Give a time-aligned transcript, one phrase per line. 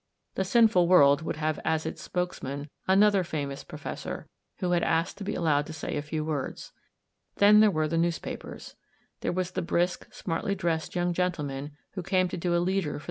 [0.33, 4.27] The sinful world would have as its spokesman another famous professor,
[4.57, 6.71] who had asked to be allowed to say a few words.
[7.35, 8.73] Then there were the newspapers.
[9.19, 12.63] There was the brisk, smartly dressed young gentle man who came to do a leader
[12.63, 12.99] for a daily 4 THE STORY OF A MODERN WOMAN.